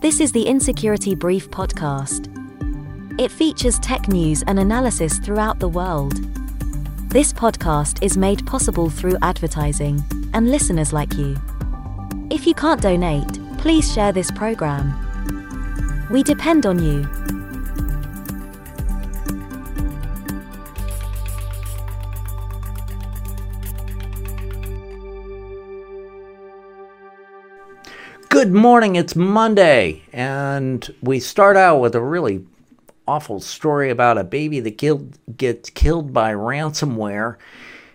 [0.00, 2.28] This is the Insecurity Brief podcast.
[3.18, 6.16] It features tech news and analysis throughout the world.
[7.08, 10.04] This podcast is made possible through advertising
[10.34, 11.34] and listeners like you.
[12.30, 14.92] If you can't donate, please share this program.
[16.10, 17.02] We depend on you.
[28.46, 32.46] Good morning, it's Monday, and we start out with a really
[33.08, 37.38] awful story about a baby that killed, gets killed by ransomware.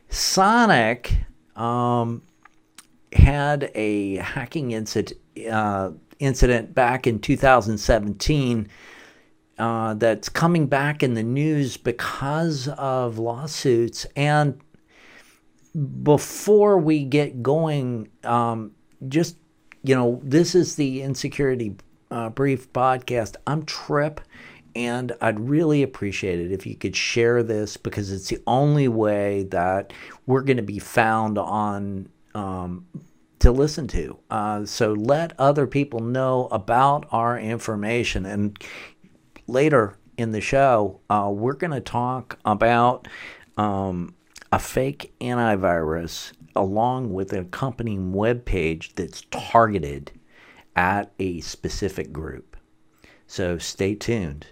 [0.10, 1.14] Sonic
[1.56, 2.22] um,
[3.14, 8.68] had a hacking incident, uh, incident back in 2017
[9.58, 14.06] uh, that's coming back in the news because of lawsuits.
[14.18, 14.60] And
[16.04, 18.74] before we get going, um,
[19.08, 19.38] just
[19.84, 21.76] you know, this is the Insecurity
[22.10, 23.36] uh, Brief podcast.
[23.48, 24.22] I'm Trip,
[24.76, 29.44] and I'd really appreciate it if you could share this because it's the only way
[29.46, 29.92] that
[30.28, 32.86] we're going to be found on um,
[33.40, 34.20] to listen to.
[34.30, 38.26] Uh, so let other people know about our information.
[38.26, 38.58] And
[39.48, 43.08] later in the show, uh, we're going to talk about
[43.58, 44.14] um,
[44.52, 50.12] a fake antivirus along with an accompanying web page that's targeted
[50.76, 52.56] at a specific group.
[53.28, 54.48] So stay tuned.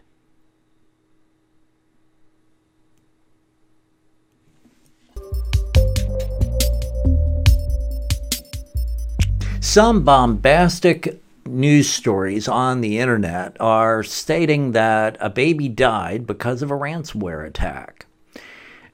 [9.59, 16.72] Some bombastic news stories on the internet are stating that a baby died because of
[16.72, 18.05] a ransomware attack.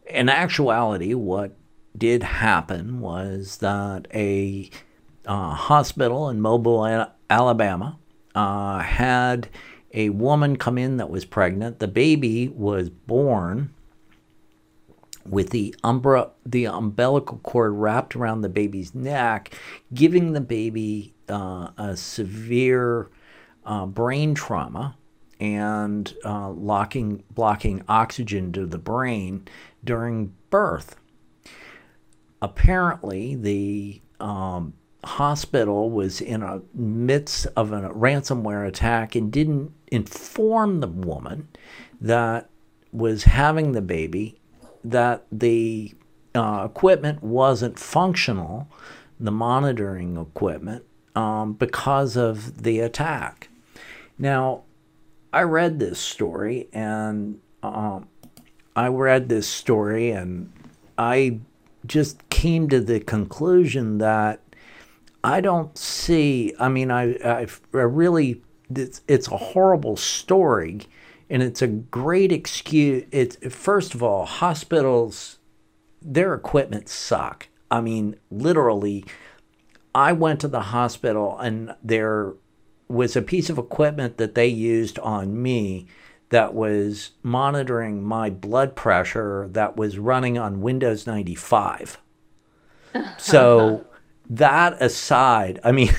[0.07, 1.55] In actuality, what
[1.97, 4.69] did happen was that a
[5.25, 7.97] uh, hospital in Mobile, Alabama,
[8.33, 9.49] uh, had
[9.93, 11.79] a woman come in that was pregnant.
[11.79, 13.73] The baby was born
[15.25, 19.53] with the umbra, the umbilical cord wrapped around the baby's neck,
[19.94, 23.09] giving the baby uh, a severe
[23.66, 24.95] uh, brain trauma
[25.39, 29.45] and uh, locking blocking oxygen to the brain
[29.83, 30.95] during birth
[32.41, 34.73] apparently the um,
[35.03, 41.47] hospital was in a midst of a ransomware attack and didn't inform the woman
[42.01, 42.50] that
[42.91, 44.40] was having the baby
[44.84, 45.94] that the
[46.34, 48.68] uh, equipment wasn't functional,
[49.19, 50.84] the monitoring equipment,
[51.16, 53.50] um, because of the attack.
[54.18, 54.63] Now,
[55.31, 58.07] I read this story and um,
[58.75, 60.51] I read this story and
[60.97, 61.40] I
[61.85, 64.39] just came to the conclusion that
[65.23, 66.53] I don't see.
[66.59, 70.81] I mean, I, I, I really, it's, it's a horrible story,
[71.28, 73.06] and it's a great excuse.
[73.11, 75.39] It's first of all, hospitals,
[76.03, 77.47] their equipment suck.
[77.72, 79.06] I mean, literally,
[79.95, 82.33] I went to the hospital and there
[82.88, 85.88] was a piece of equipment that they used on me
[86.29, 91.97] that was monitoring my blood pressure that was running on Windows 95.
[93.17, 93.85] So
[94.29, 95.89] that aside, I mean,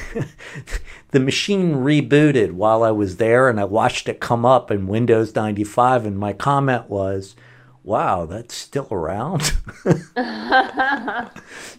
[1.11, 5.35] the machine rebooted while I was there and I watched it come up in Windows
[5.35, 7.37] 95 and my comment was,
[7.85, 9.43] wow, that's still around.
[9.83, 11.29] so yeah,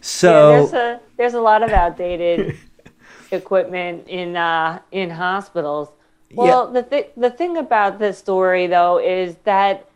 [0.00, 2.56] there's a there's a lot of outdated
[3.30, 5.88] equipment in uh, in hospitals.
[6.34, 6.80] Well, yeah.
[6.80, 9.88] the th- the thing about this story though is that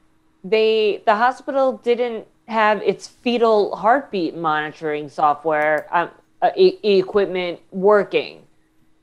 [0.44, 8.42] they the hospital didn't have its fetal heartbeat monitoring software um, uh, e- equipment working.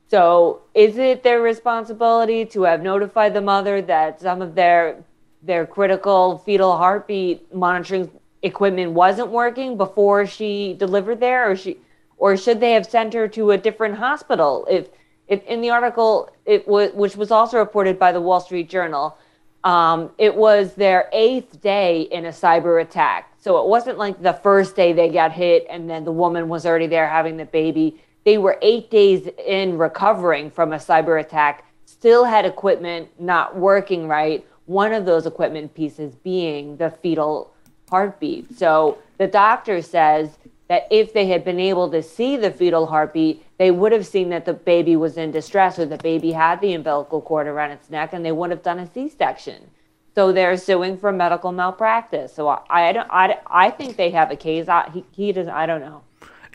[0.08, 5.04] So, is it their responsibility to have notified the mother that some of their
[5.42, 8.10] their critical fetal heartbeat monitoring
[8.42, 11.78] equipment wasn't working before she delivered there, or she,
[12.18, 14.88] or should they have sent her to a different hospital if
[15.30, 19.16] it, in the article, it was, which was also reported by the Wall Street Journal,
[19.64, 23.32] um, it was their eighth day in a cyber attack.
[23.38, 26.66] So it wasn't like the first day they got hit and then the woman was
[26.66, 28.00] already there having the baby.
[28.24, 34.06] They were eight days in recovering from a cyber attack, still had equipment not working
[34.08, 34.46] right.
[34.66, 37.52] One of those equipment pieces being the fetal
[37.88, 38.56] heartbeat.
[38.56, 40.38] So the doctor says
[40.70, 44.28] that if they had been able to see the fetal heartbeat, they would have seen
[44.28, 47.90] that the baby was in distress or the baby had the umbilical cord around its
[47.90, 49.68] neck and they would have done a C-section.
[50.14, 52.32] So they're suing for medical malpractice.
[52.32, 54.68] So I, I don't, I, I think they have a case.
[54.68, 56.04] I, he, he does, I don't know.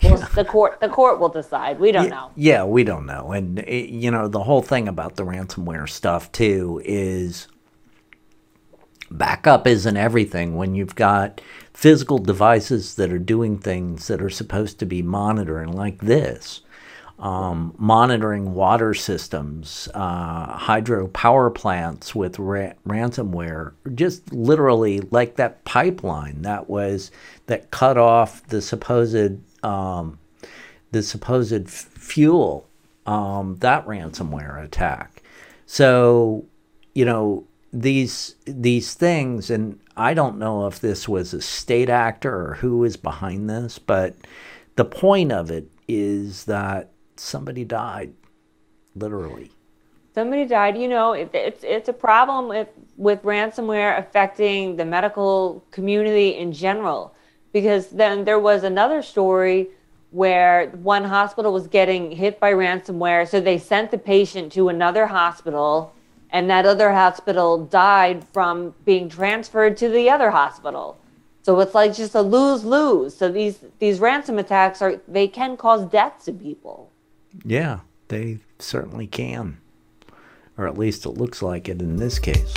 [0.01, 1.77] Well, the court the court will decide.
[1.77, 2.31] We don't know.
[2.38, 3.33] Yeah, we don't know.
[3.33, 7.50] And it, you know, the whole thing about the ransomware stuff too is
[9.12, 11.41] backup isn't everything when you've got
[11.75, 16.62] physical devices that are doing things that are supposed to be monitoring like this.
[17.19, 25.63] Um, monitoring water systems, uh, hydro power plants with ra- ransomware, just literally like that
[25.63, 27.12] pipeline that was
[27.45, 30.19] that cut off the supposed um,
[30.92, 32.68] the supposed fuel
[33.06, 35.24] um, that ransomware attack.
[35.66, 36.45] So,
[36.94, 37.45] you know
[37.81, 42.83] these these things, and I don't know if this was a state actor or who
[42.83, 44.16] is behind this, but
[44.75, 48.13] the point of it is that somebody died,
[48.95, 49.51] literally.
[50.13, 50.77] Somebody died.
[50.77, 56.54] You know, it, it's it's a problem with with ransomware affecting the medical community in
[56.54, 57.13] general,
[57.51, 59.68] because then there was another story
[60.12, 65.07] where one hospital was getting hit by ransomware, so they sent the patient to another
[65.07, 65.94] hospital,
[66.35, 70.99] and that other hospital died from being transferred to the other hospital.
[71.43, 73.15] So it's like just a lose lose.
[73.15, 76.91] So these these ransom attacks are they can cause death to people.
[77.45, 77.79] Yeah,
[78.09, 79.61] they certainly can.
[80.57, 82.53] Or at least it looks like it in this case.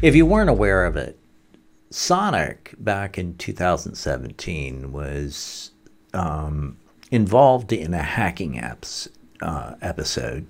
[0.00, 1.18] If you weren't aware of it,
[1.90, 5.72] Sonic back in 2017 was
[6.14, 6.76] um,
[7.10, 9.08] involved in a hacking apps
[9.42, 10.46] uh, episode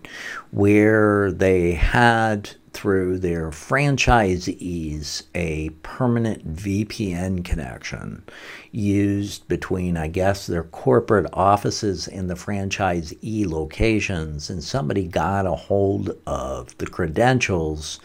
[0.50, 8.22] where they had through their franchisees a permanent VPN connection
[8.70, 14.48] used between, I guess, their corporate offices and the franchisee locations.
[14.48, 18.00] And somebody got a hold of the credentials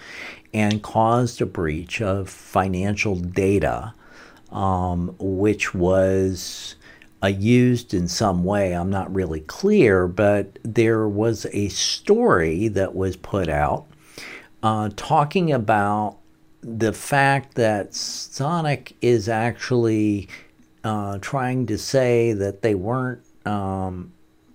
[0.54, 3.94] and caused a breach of financial data,
[4.52, 6.76] um, which was
[7.24, 8.74] uh, used in some way.
[8.74, 13.88] I'm not really clear, but there was a story that was put out
[14.64, 16.18] uh, talking about
[16.62, 20.28] the fact that Sonic is actually
[20.84, 24.12] uh, trying to say that they weren't um,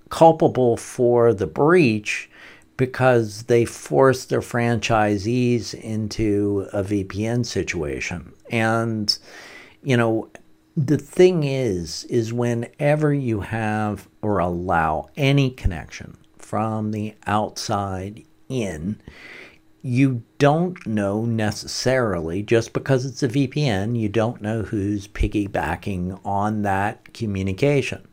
[0.09, 2.29] culpable for the breach
[2.77, 8.33] because they forced their franchisees into a VPN situation.
[8.51, 9.17] And,
[9.83, 10.29] you know,
[10.77, 19.01] the thing is, is whenever you have or allow any connection from the outside in,
[19.83, 26.63] you don't know necessarily, just because it's a VPN, you don't know who's piggybacking on
[26.63, 28.07] that communication.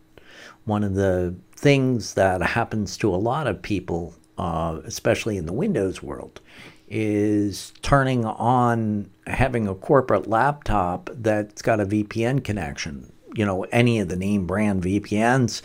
[0.65, 5.53] One of the things that happens to a lot of people, uh, especially in the
[5.53, 6.41] Windows world,
[6.89, 13.99] is turning on having a corporate laptop that's got a VPN connection, you know, any
[13.99, 15.61] of the name brand VPNs,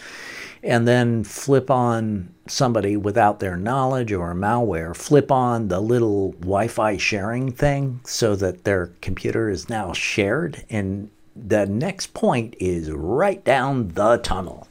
[0.63, 6.69] and then flip on somebody without their knowledge or malware flip on the little Wi
[6.69, 10.65] Fi sharing thing so that their computer is now shared.
[10.69, 14.69] And the next point is right down the tunnel.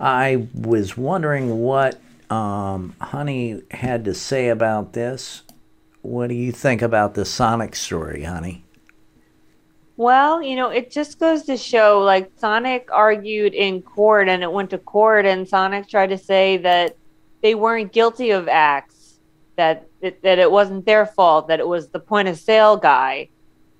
[0.00, 5.42] I was wondering what um, Honey had to say about this.
[6.02, 8.64] What do you think about the Sonic story, Honey?
[9.96, 14.50] Well, you know, it just goes to show like Sonic argued in court and it
[14.50, 16.96] went to court, and Sonic tried to say that
[17.42, 19.20] they weren't guilty of acts,
[19.56, 23.28] that it, that it wasn't their fault, that it was the point of sale guy.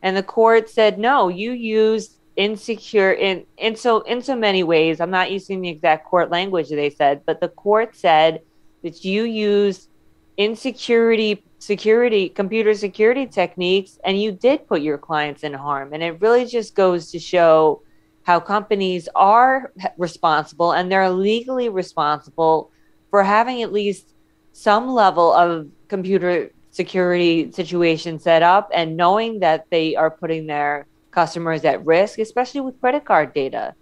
[0.03, 5.01] And the court said, no, you used insecure in, in so in so many ways.
[5.01, 8.41] I'm not using the exact court language they said, but the court said
[8.83, 9.90] that you used
[10.37, 15.93] insecurity security computer security techniques and you did put your clients in harm.
[15.93, 17.83] And it really just goes to show
[18.23, 22.71] how companies are responsible and they're legally responsible
[23.11, 24.15] for having at least
[24.53, 30.87] some level of computer security situation set up and knowing that they are putting their
[31.11, 33.75] customers at risk especially with credit card data.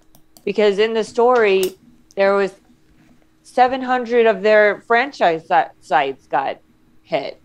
[0.45, 1.76] Because in the story
[2.17, 2.55] there was
[3.49, 5.50] 700 of their franchise
[5.81, 6.61] sites got
[7.02, 7.40] hit.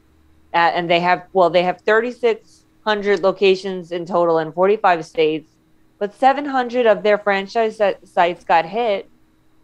[0.53, 5.51] Uh, and they have well they have 3600 locations in total in 45 states
[5.97, 9.09] but 700 of their franchise sites got hit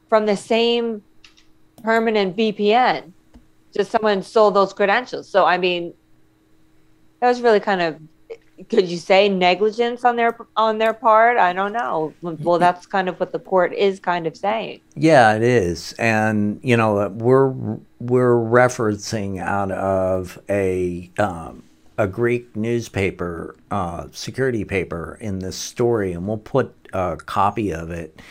[0.08, 1.04] from the same
[1.84, 3.12] permanent vpn
[3.72, 5.30] just someone stole those credentials.
[5.30, 5.94] So i mean
[7.20, 8.00] that was really kind of
[8.68, 11.38] could you say negligence on their on their part?
[11.38, 12.14] I don't know.
[12.22, 14.82] Well that's kind of what the court is kind of saying.
[14.96, 15.94] Yeah it is.
[15.94, 17.50] And you know we're
[18.00, 21.64] we're referencing out of a um,
[22.00, 27.92] a Greek newspaper, uh, security paper in this story, and we'll put a copy of
[27.92, 28.22] it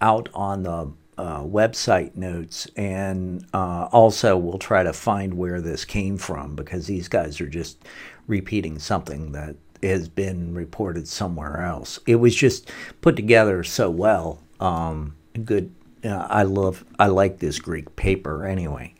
[0.00, 2.66] out on the uh, website notes.
[2.74, 7.48] And uh, also, we'll try to find where this came from because these guys are
[7.48, 7.84] just
[8.28, 11.98] repeating something that has been reported somewhere else.
[12.06, 12.70] It was just
[13.00, 14.40] put together so well.
[14.60, 15.74] Um, good.
[16.04, 16.84] Uh, I love.
[16.98, 18.94] I like this Greek paper anyway.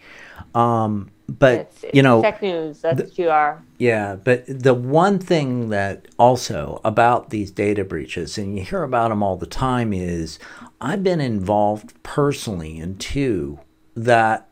[0.55, 2.81] Um, but It's, it's you know, tech news.
[2.81, 3.63] That's what you are.
[3.79, 9.11] yeah, but the one thing that also about these data breaches, and you hear about
[9.11, 10.39] them all the time, is
[10.81, 13.61] I've been involved personally in two
[13.95, 14.49] that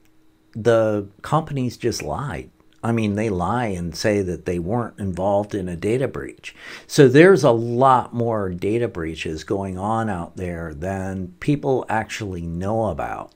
[0.52, 2.50] the companies just lied.
[2.82, 6.54] I mean, they lie and say that they weren't involved in a data breach.
[6.86, 12.86] So there's a lot more data breaches going on out there than people actually know
[12.86, 13.32] about.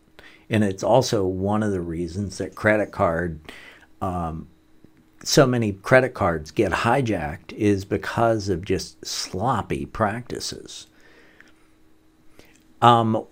[0.48, 3.40] And it's also one of the reasons that credit card
[5.22, 10.86] so many credit cards get hijacked is because of just sloppy practices.
[12.80, 13.26] Um,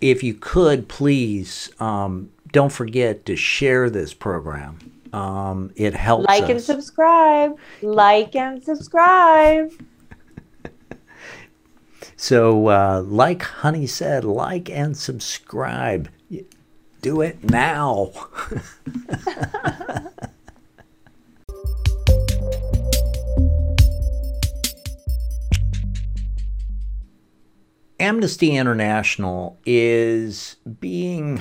[0.00, 4.78] if you could please um, don't forget to share this program.
[5.12, 6.50] Um, it helps Like us.
[6.50, 7.58] and subscribe.
[7.82, 9.72] Like and subscribe.
[12.20, 16.08] So, uh, like Honey said, like and subscribe.
[17.00, 18.10] Do it now.
[28.00, 31.40] Amnesty International is being.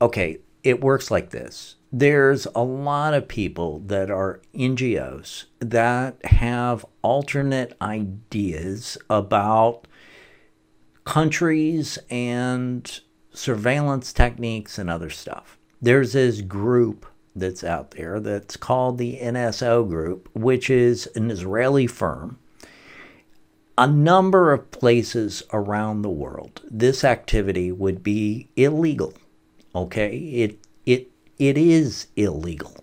[0.00, 1.76] Okay, it works like this.
[1.92, 9.86] There's a lot of people that are NGOs that have alternate ideas about
[11.04, 13.00] countries and
[13.32, 15.58] surveillance techniques and other stuff.
[15.80, 17.06] There's this group
[17.36, 22.38] that's out there that's called the NSO Group, which is an Israeli firm
[23.76, 29.14] a number of places around the world, this activity would be illegal.
[29.74, 32.76] Okay, it it it is illegal.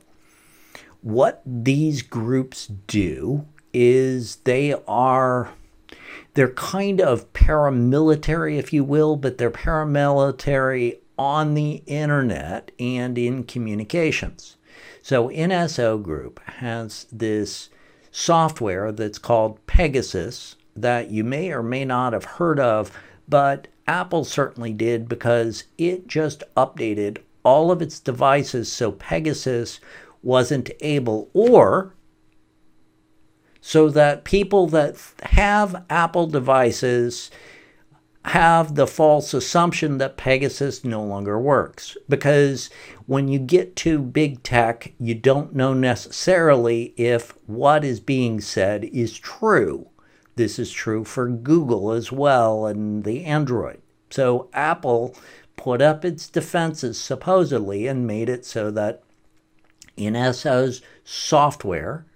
[1.02, 5.52] What these groups do is they are
[6.34, 13.44] they're kind of paramilitary, if you will, but they're paramilitary on the internet and in
[13.44, 14.58] communications.
[15.02, 17.70] So NSO Group has this
[18.12, 24.24] software that's called Pegasus that you may or may not have heard of, but Apple
[24.24, 29.82] certainly did because it just updated all of its devices so Pegasus
[30.24, 31.94] wasn't able, or
[33.60, 37.32] so that people that have Apple devices
[38.24, 41.98] have the false assumption that Pegasus no longer works.
[42.08, 42.70] Because
[43.08, 48.86] when you get to big tech, you don't know necessarily if what is being said
[48.86, 49.91] is true.
[50.42, 53.80] This is true for Google as well and the Android.
[54.10, 55.16] So Apple
[55.56, 59.04] put up its defenses supposedly and made it so that
[60.00, 62.08] NSO's software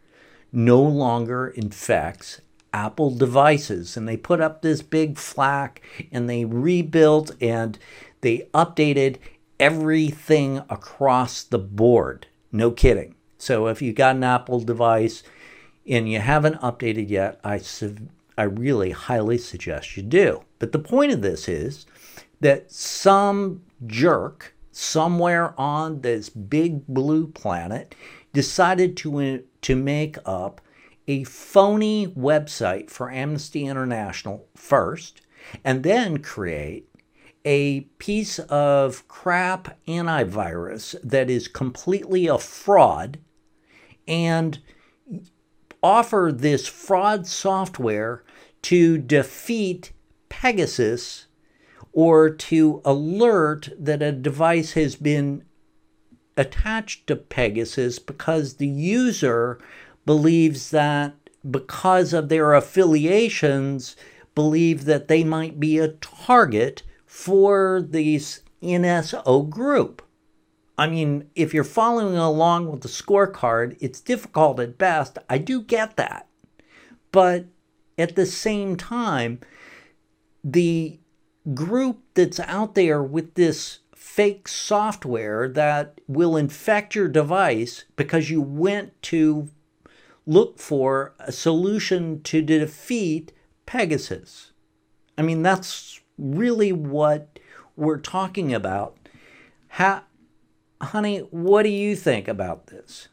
[0.51, 2.41] no longer infects
[2.74, 3.96] Apple devices.
[3.96, 7.77] And they put up this big flack and they rebuilt and
[8.22, 9.17] they updated
[9.60, 12.25] everything across the board.
[12.51, 13.13] No kidding.
[13.38, 15.22] So if you got an Apple device
[15.88, 20.44] and you haven't updated yet, I, su- I really highly suggest you do.
[20.60, 21.86] But the point of this is
[22.42, 27.96] that some jerk somewhere on this big blue planet
[28.34, 30.60] decided to, uh, to make up
[31.08, 35.22] a phony website for Amnesty International first,
[35.63, 36.89] and then create
[37.46, 43.20] a piece of crap antivirus that is completely a fraud
[44.08, 44.60] and
[45.82, 48.24] offer this fraud software
[48.65, 49.91] to defeat
[50.27, 51.27] Pegasus
[51.93, 55.45] or to alert that a device has been
[56.36, 59.60] attached to Pegasus because the user
[60.03, 61.13] believes that
[61.50, 63.95] because of their affiliations
[64.34, 70.01] believe that they might be a target for this NSO group.
[70.75, 75.19] I mean, if you're following along with the scorecard, it's difficult at best.
[75.29, 76.27] I do get that.
[77.12, 77.45] But
[77.98, 79.40] at the same time,
[80.44, 81.00] the
[81.54, 88.42] group that's out there with this fake software that will infect your device because you
[88.42, 89.50] went to
[90.25, 93.32] look for a solution to defeat
[93.66, 94.52] Pegasus.
[95.18, 97.40] I mean, that's really what
[97.75, 98.98] we're talking about.
[100.82, 103.08] Honey, what do you think about this?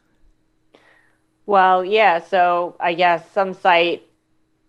[1.45, 2.19] Well, yeah.
[2.21, 4.07] So I guess some site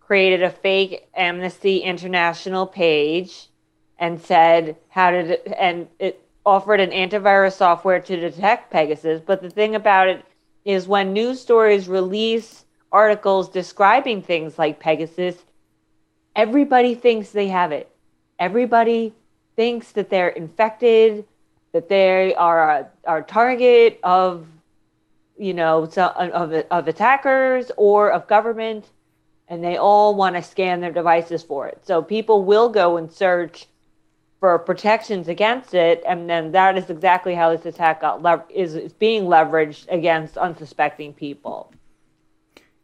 [0.05, 3.49] created a fake Amnesty International page
[3.97, 9.21] and said how did it, and it offered an antivirus software to detect Pegasus.
[9.25, 10.23] But the thing about it
[10.63, 15.37] is when news stories release articles describing things like Pegasus,
[16.35, 17.89] everybody thinks they have it.
[18.37, 19.13] Everybody
[19.55, 21.25] thinks that they're infected,
[21.71, 24.45] that they are a, are target of,
[25.37, 28.85] you know, so, of, of attackers or of government,
[29.47, 31.85] and they all want to scan their devices for it.
[31.85, 33.67] So people will go and search
[34.39, 38.93] for protections against it, and then that is exactly how this attack got is, is
[38.93, 41.73] being leveraged against unsuspecting people.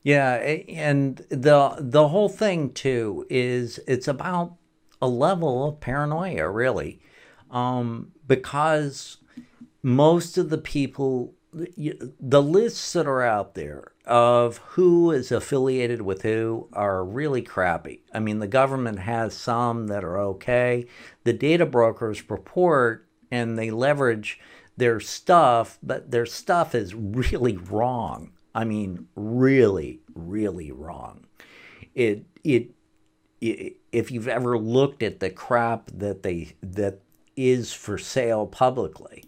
[0.03, 4.55] Yeah, and the the whole thing too is it's about
[5.01, 6.99] a level of paranoia, really,
[7.51, 9.17] um, because
[9.83, 16.21] most of the people, the lists that are out there of who is affiliated with
[16.21, 18.03] who are really crappy.
[18.13, 20.85] I mean, the government has some that are okay.
[21.23, 24.39] The data brokers purport and they leverage
[24.77, 28.31] their stuff, but their stuff is really wrong.
[28.55, 31.25] I mean, really, really wrong.
[31.93, 32.71] It, it,
[33.41, 36.99] it, if you've ever looked at the crap that they that
[37.35, 39.23] is for sale publicly,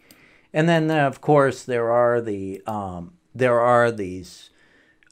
[0.54, 4.50] and then of course there are the um, there are these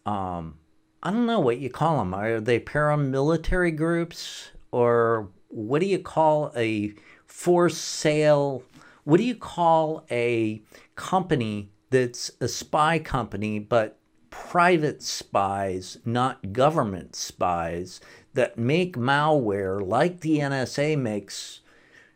[0.05, 0.55] um,
[1.03, 2.13] I don't know what you call them.
[2.13, 6.93] Are they paramilitary groups or what do you call a
[7.25, 8.63] for sale?
[9.03, 10.61] What do you call a
[10.95, 13.97] company that's a spy company but
[14.29, 17.99] private spies, not government spies,
[18.33, 21.61] that make malware like the NSA makes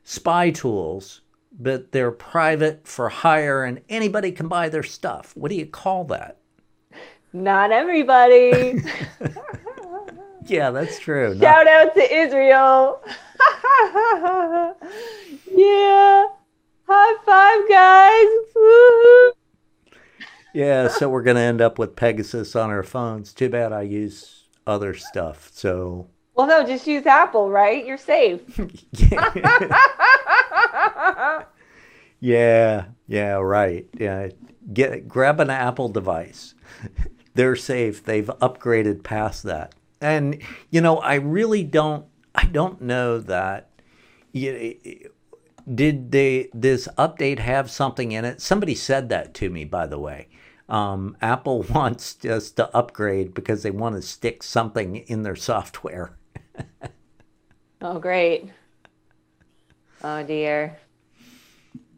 [0.03, 1.22] spy tools,
[1.59, 5.31] but they're private for hire and anybody can buy their stuff.
[5.35, 6.38] What do you call that?
[7.33, 8.81] Not everybody.
[10.45, 11.38] yeah, that's true.
[11.39, 11.67] Shout Not...
[11.67, 13.01] out to Israel.
[15.51, 16.27] yeah.
[16.87, 18.27] High five, guys.
[18.55, 19.33] Woo-hoo.
[20.53, 23.33] Yeah, so we're going to end up with Pegasus on our phones.
[23.33, 25.50] Too bad I use other stuff.
[25.53, 26.07] So.
[26.35, 27.85] Well, no, just use Apple, right?
[27.85, 28.39] You're safe.
[32.20, 33.87] yeah, yeah, right.
[33.98, 34.29] Yeah,
[34.74, 36.55] get grab an Apple device.
[37.33, 38.03] They're safe.
[38.03, 39.75] They've upgraded past that.
[40.01, 42.05] And you know, I really don't.
[42.33, 43.70] I don't know that.
[44.31, 44.81] You,
[45.74, 48.41] did they this update have something in it?
[48.41, 50.27] Somebody said that to me, by the way.
[50.68, 56.18] Um, Apple wants us to upgrade because they want to stick something in their software.
[57.81, 58.50] oh, great.
[60.03, 60.77] Oh, dear.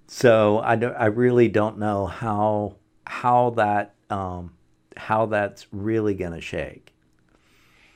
[0.08, 4.54] So I, don't, I really don't know how how that um,
[4.96, 6.93] how that's really going to shake.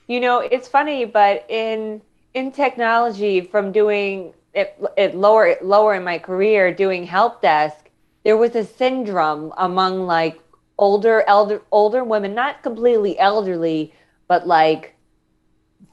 [0.07, 2.01] You know, it's funny, but in
[2.33, 7.89] in technology, from doing it, it lower lower in my career, doing help desk,
[8.23, 10.39] there was a syndrome among like
[10.77, 13.93] older elder older women, not completely elderly,
[14.27, 14.95] but like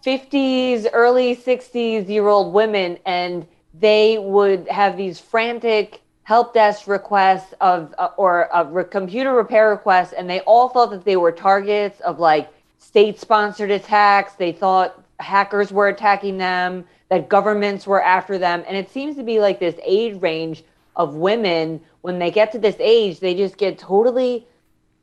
[0.04, 7.54] 50s, early 60s year old women, and they would have these frantic help desk requests
[7.62, 11.32] of uh, or a re- computer repair requests, and they all thought that they were
[11.32, 14.34] targets of like state sponsored attacks.
[14.34, 19.22] They thought hackers were attacking them, that governments were after them, and it seems to
[19.22, 20.64] be like this age range
[20.96, 24.46] of women when they get to this age, they just get totally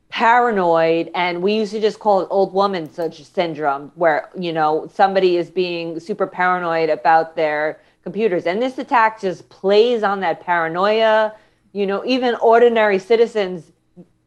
[0.08, 4.88] paranoid and we used to just call it old woman such syndrome where you know
[4.94, 10.40] somebody is being super paranoid about their computers and this attack just plays on that
[10.40, 11.34] paranoia
[11.72, 13.72] you know even ordinary citizens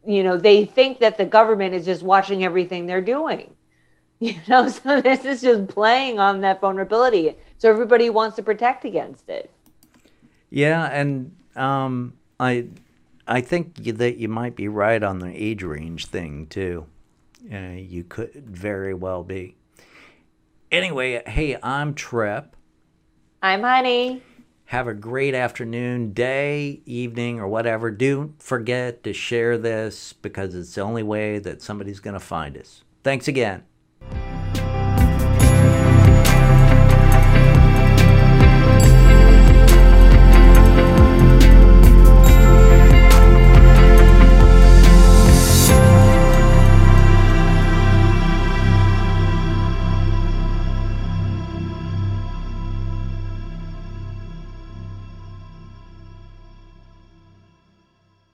[0.05, 3.55] you know they think that the government is just watching everything they're doing
[4.19, 8.83] you know so this is just playing on that vulnerability so everybody wants to protect
[8.83, 9.49] against it
[10.49, 12.67] yeah and um i
[13.29, 16.87] I think that you might be right on the age range thing too.
[17.53, 19.55] Uh, you could very well be.
[20.71, 22.55] Anyway, hey, I'm Trip.
[23.41, 24.21] I'm Honey.
[24.65, 27.89] Have a great afternoon, day, evening, or whatever.
[27.89, 32.57] Don't forget to share this because it's the only way that somebody's going to find
[32.57, 32.83] us.
[33.01, 33.63] Thanks again.